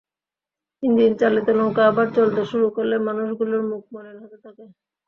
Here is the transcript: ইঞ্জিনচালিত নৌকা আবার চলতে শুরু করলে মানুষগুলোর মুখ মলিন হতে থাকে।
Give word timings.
ইঞ্জিনচালিত 0.83 1.47
নৌকা 1.57 1.81
আবার 1.87 2.07
চলতে 2.17 2.41
শুরু 2.51 2.67
করলে 2.75 2.95
মানুষগুলোর 3.07 3.61
মুখ 3.69 3.83
মলিন 3.93 4.15
হতে 4.23 4.37
থাকে। 4.45 4.65